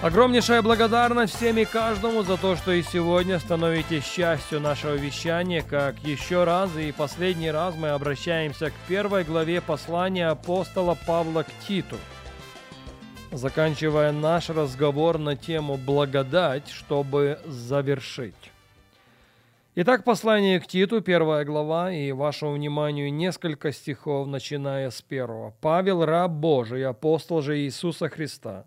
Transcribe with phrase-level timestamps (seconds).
[0.00, 5.98] Огромнейшая благодарность всем и каждому за то, что и сегодня становитесь частью нашего вещания, как
[6.04, 11.96] еще раз и последний раз мы обращаемся к первой главе послания апостола Павла к Титу,
[13.32, 18.52] заканчивая наш разговор на тему «Благодать», чтобы завершить.
[19.74, 25.54] Итак, послание к Титу, первая глава, и вашему вниманию несколько стихов, начиная с первого.
[25.60, 28.64] «Павел, раб Божий, апостол же Иисуса Христа,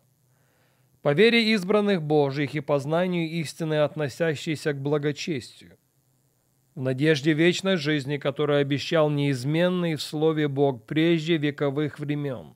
[1.01, 5.77] по вере избранных Божьих и познанию истины, относящейся к благочестию,
[6.75, 12.55] в надежде вечной жизни, которую обещал неизменный в Слове Бог прежде вековых времен.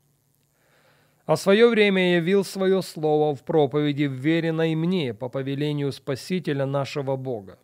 [1.26, 7.58] А свое время явил свое слово в проповеди вверенной мне по повелению Спасителя нашего Бога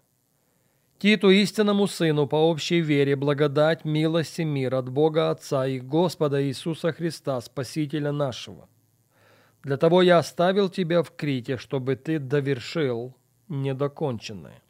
[1.01, 6.43] Титу, истинному Сыну, по общей вере, благодать, милость и мир от Бога Отца и Господа
[6.43, 8.69] Иисуса Христа, Спасителя нашего.
[9.63, 13.15] Для того я оставил тебя в Крите, чтобы ты довершил
[13.47, 14.61] недоконченное.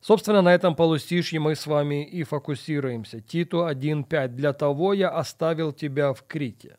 [0.00, 3.20] Собственно, на этом полустишье мы с вами и фокусируемся.
[3.20, 4.28] Титу 1.5.
[4.28, 6.78] «Для того я оставил тебя в Крите».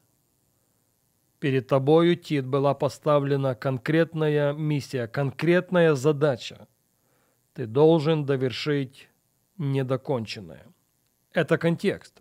[1.40, 6.68] Перед тобою, Тит, была поставлена конкретная миссия, конкретная задача–
[7.54, 9.10] ты должен довершить
[9.58, 10.66] недоконченное.
[11.34, 12.21] Это контекст.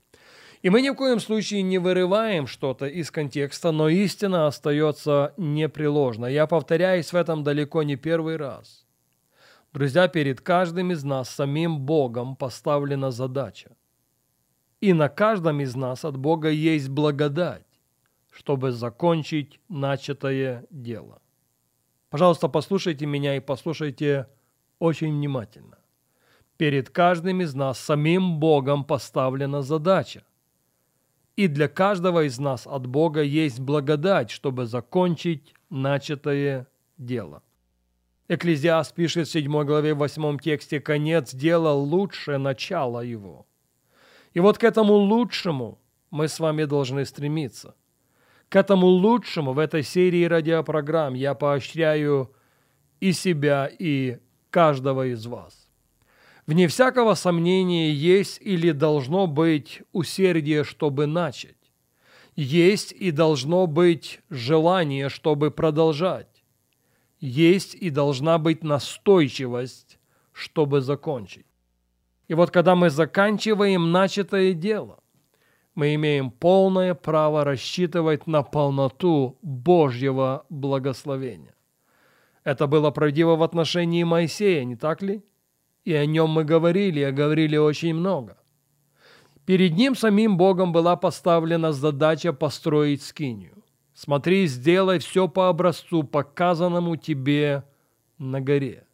[0.62, 6.27] И мы ни в коем случае не вырываем что-то из контекста, но истина остается непреложна.
[6.27, 8.84] Я повторяюсь в этом далеко не первый раз.
[9.72, 13.70] Друзья, перед каждым из нас самим Богом поставлена задача.
[14.81, 17.66] И на каждом из нас от Бога есть благодать,
[18.31, 21.22] чтобы закончить начатое дело.
[22.10, 24.26] Пожалуйста, послушайте меня и послушайте
[24.78, 25.78] очень внимательно.
[26.59, 30.22] Перед каждым из нас самим Богом поставлена задача.
[31.36, 36.66] И для каждого из нас от Бога есть благодать, чтобы закончить начатое
[36.98, 37.42] дело.
[38.28, 43.46] Экклезиаст пишет в 7 главе 8 тексте «Конец дела лучше начала его».
[44.34, 45.80] И вот к этому лучшему
[46.10, 47.74] мы с вами должны стремиться.
[48.48, 52.32] К этому лучшему в этой серии радиопрограмм я поощряю
[53.00, 54.19] и себя, и
[54.50, 55.59] каждого из вас.
[56.50, 61.55] Вне всякого сомнения есть или должно быть усердие, чтобы начать.
[62.34, 66.43] Есть и должно быть желание, чтобы продолжать.
[67.21, 70.00] Есть и должна быть настойчивость,
[70.33, 71.47] чтобы закончить.
[72.27, 74.99] И вот когда мы заканчиваем начатое дело,
[75.77, 81.55] мы имеем полное право рассчитывать на полноту Божьего благословения.
[82.43, 85.22] Это было правдиво в отношении Моисея, не так ли?
[85.84, 88.36] И о нем мы говорили, и говорили очень много.
[89.46, 93.64] Перед ним самим Богом была поставлена задача построить скинию.
[93.94, 97.64] Смотри, сделай все по образцу, показанному тебе
[98.19, 98.86] на горе.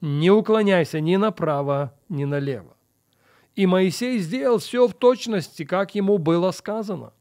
[0.00, 2.76] Не уклоняйся ни направо, ни налево.
[3.54, 7.12] И Моисей сделал все в точности, как ему было сказано.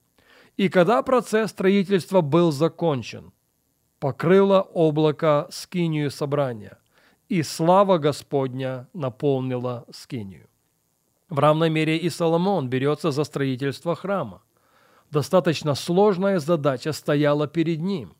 [0.57, 3.31] И когда процесс строительства был закончен,
[3.99, 6.77] покрыло облако скинию собрания,
[7.29, 10.47] и слава Господня наполнила скинию.
[11.29, 14.41] В равной мере и Соломон берется за строительство храма.
[15.11, 18.15] Достаточно сложная задача стояла перед ним.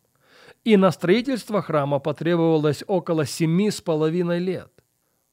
[0.63, 4.71] И на строительство храма потребовалось около семи с половиной лет.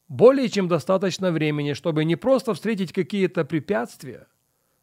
[0.08, 4.26] Более чем достаточно времени, чтобы не просто встретить какие-то препятствия,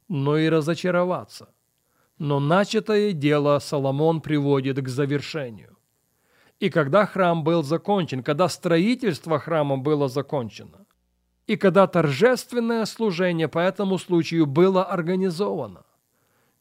[0.07, 1.49] но и разочароваться–
[2.19, 5.77] но начатое дело Соломон приводит к завершению.
[6.59, 10.85] И когда храм был закончен, когда строительство храма было закончено,
[11.47, 15.83] и когда торжественное служение по этому случаю было организовано,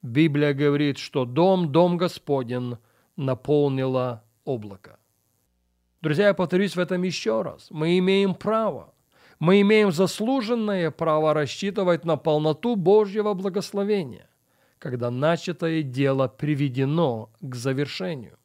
[0.02, 2.78] Библия говорит, что дом, дом Господен
[3.16, 4.98] наполнило облако.
[6.00, 7.66] Друзья, я повторюсь в этом еще раз.
[7.70, 8.94] Мы имеем право,
[9.40, 14.28] мы имеем заслуженное право рассчитывать на полноту Божьего благословения
[14.78, 18.38] когда начатое дело приведено к завершению.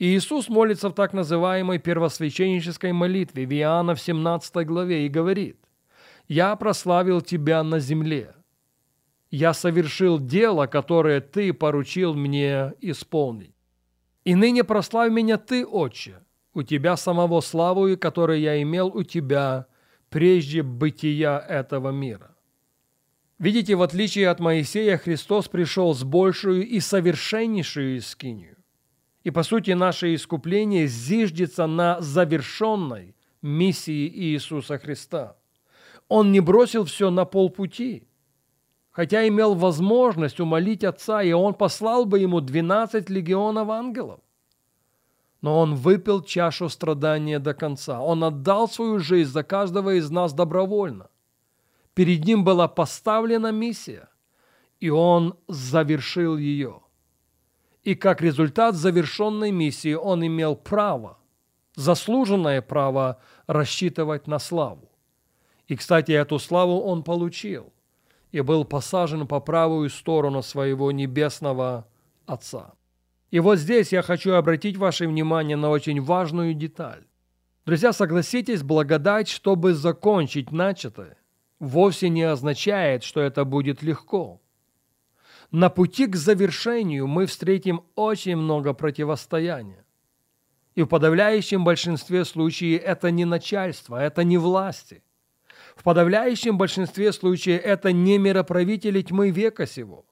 [0.00, 5.58] И Иисус молится в так называемой первосвященнической молитве в Иоанна в 17 главе и говорит,
[6.26, 8.34] «Я прославил Тебя на земле.
[9.30, 13.54] Я совершил дело, которое Ты поручил мне исполнить».
[14.24, 16.14] И ныне прославь меня Ты, Отче,
[16.54, 19.66] у Тебя самого славу, который я имел у Тебя
[20.08, 22.34] прежде бытия этого мира.
[23.38, 28.56] Видите, в отличие от Моисея, Христос пришел с большую и совершеннейшую скинию.
[29.22, 35.36] И, по сути, наше искупление зиждется на завершенной миссии Иисуса Христа.
[36.08, 38.08] Он не бросил все на полпути,
[38.90, 44.20] хотя имел возможность умолить Отца, и Он послал бы ему 12 легионов ангелов.
[45.42, 48.00] Но Он выпил чашу страдания до конца.
[48.00, 51.08] Он отдал свою жизнь за каждого из нас добровольно.
[51.94, 54.08] Перед Ним была поставлена миссия,
[54.80, 56.80] и Он завершил ее–
[57.90, 61.18] и как результат завершенной миссии он имел право,
[61.74, 64.92] заслуженное право рассчитывать на славу.
[65.66, 67.72] И, кстати, эту славу он получил
[68.30, 71.88] и был посажен по правую сторону своего небесного
[72.26, 72.74] Отца.
[73.32, 77.02] И вот здесь я хочу обратить ваше внимание на очень важную деталь.
[77.66, 81.16] Друзья, согласитесь, благодать, чтобы закончить начатое,
[81.58, 84.40] вовсе не означает, что это будет легко.
[85.50, 89.84] На пути к завершению мы встретим очень много противостояния.
[90.76, 95.02] И в подавляющем большинстве случаев это не начальство, это не власти.
[95.74, 100.06] В подавляющем большинстве случаев это не мироправители тьмы века сего.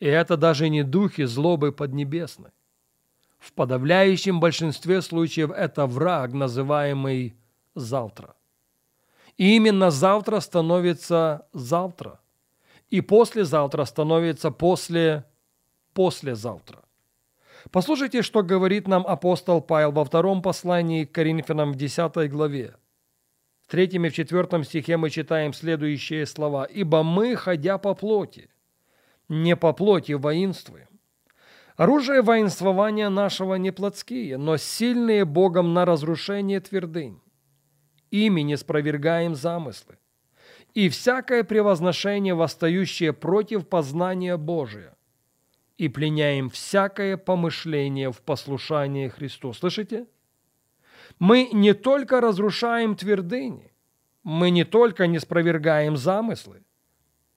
[0.00, 2.50] И это даже не духи злобы поднебесной.
[3.38, 7.36] В подавляющем большинстве случаев это враг, называемый
[7.76, 8.34] завтра.
[9.36, 12.18] И именно завтра становится завтра–
[12.90, 15.24] и послезавтра становится после
[15.92, 16.82] послезавтра.
[17.70, 22.76] Послушайте, что говорит нам апостол Павел во втором послании к Коринфянам в 10 главе.
[23.62, 26.64] В третьем и в четвертом стихе мы читаем следующие слова.
[26.64, 28.48] «Ибо мы, ходя по плоти,
[29.28, 30.86] не по плоти воинствуем.
[31.76, 37.20] Оружие воинствования нашего не плотские, но сильные Богом на разрушение твердынь.
[38.10, 39.98] Ими не спровергаем замыслы
[40.76, 44.94] и всякое превозношение, восстающее против познания Божия,
[45.78, 49.54] и пленяем всякое помышление в послушании Христу.
[49.54, 50.06] Слышите?
[51.18, 53.72] Мы не только разрушаем твердыни,
[54.22, 56.62] мы не только не спровергаем замыслы,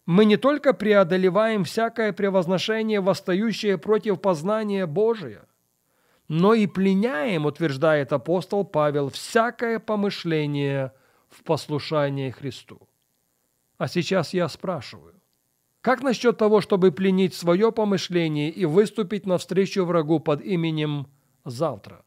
[0.06, 5.48] мы не только преодолеваем всякое превозношение, восстающее против познания Божия,
[6.28, 10.92] но и пленяем, утверждает апостол Павел, всякое помышление
[11.30, 12.89] в послушании Христу.
[13.80, 15.16] А сейчас я спрашиваю,
[15.80, 21.08] как насчет того, чтобы пленить свое помышление и выступить навстречу врагу под именем
[21.46, 22.04] «завтра»?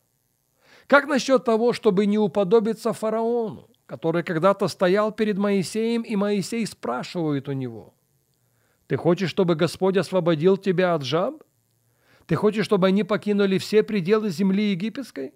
[0.87, 7.49] Как насчет того, чтобы не уподобиться фараону, который когда-то стоял перед Моисеем, и Моисей спрашивает
[7.49, 7.95] у него,
[8.87, 11.43] «Ты хочешь, чтобы Господь освободил тебя от жаб?
[12.27, 15.33] Ты хочешь, чтобы они покинули все пределы земли египетской?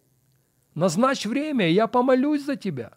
[0.75, 2.93] Назначь время, я помолюсь за тебя».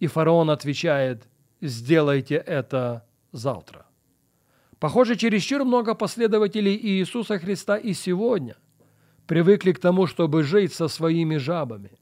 [0.00, 1.31] И фараон отвечает,
[1.62, 3.86] сделайте это завтра.
[4.78, 8.56] Похоже, чересчур много последователей Иисуса Христа и сегодня
[9.26, 11.92] привыкли к тому, чтобы жить со своими жабами.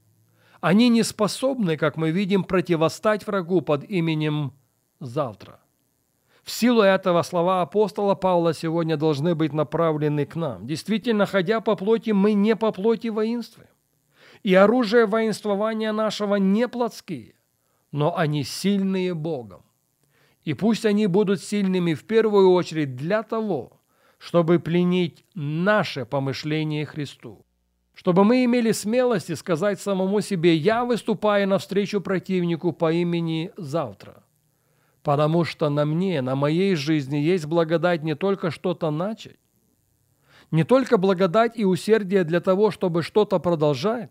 [0.60, 4.52] Они не способны, как мы видим, противостать врагу под именем
[4.98, 5.60] «завтра».
[6.42, 10.66] В силу этого слова апостола Павла сегодня должны быть направлены к нам.
[10.66, 13.68] Действительно, ходя по плоти, мы не по плоти воинствуем.
[14.42, 17.34] И оружие воинствования нашего не плотские,
[17.92, 19.62] но они сильные Богом.
[20.44, 23.80] И пусть они будут сильными в первую очередь для того,
[24.18, 27.44] чтобы пленить наше помышление Христу.
[27.94, 34.22] Чтобы мы имели смелость сказать самому себе «Я выступаю навстречу противнику по имени завтра».
[35.02, 39.38] Потому что на мне, на моей жизни есть благодать не только что-то начать,
[40.50, 44.10] не только благодать и усердие для того, чтобы что-то продолжать,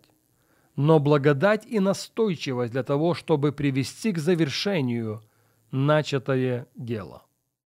[0.76, 5.22] но благодать и настойчивость для того, чтобы привести к завершению
[5.72, 7.24] начатое дело.